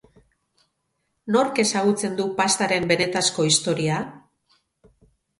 Nork 1.35 1.59
ezagutzen 1.63 2.15
du 2.19 2.25
pastaren 2.39 2.87
benetazko 2.93 3.45
historia? 3.49 3.99